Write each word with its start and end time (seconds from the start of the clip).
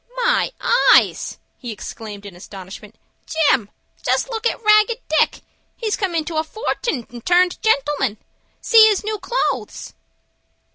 "My 0.15 0.51
eyes!" 0.95 1.37
he 1.59 1.71
exclaimed, 1.71 2.25
in 2.25 2.35
astonishment; 2.35 2.95
"Jim, 3.27 3.69
just 4.03 4.31
look 4.31 4.47
at 4.47 4.59
Ragged 4.63 4.97
Dick. 5.19 5.41
He's 5.77 5.95
come 5.95 6.15
into 6.15 6.37
a 6.37 6.43
fortun', 6.43 7.05
and 7.11 7.23
turned 7.23 7.61
gentleman. 7.61 8.17
See 8.63 8.87
his 8.87 9.03
new 9.03 9.19
clothes." 9.19 9.93